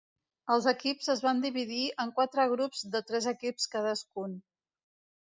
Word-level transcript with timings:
Els 0.53 0.67
equips 0.69 1.09
es 1.13 1.19
van 1.25 1.43
dividir 1.43 1.81
en 2.05 2.13
quatre 2.21 2.45
grups 2.53 2.81
de 2.97 3.03
tres 3.11 3.29
equips 3.33 3.69
cadascun. 3.75 4.35